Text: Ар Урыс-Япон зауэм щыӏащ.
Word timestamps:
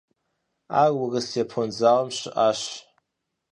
Ар 0.81 0.91
Урыс-Япон 1.01 1.69
зауэм 1.77 2.09
щыӏащ. 2.17 2.61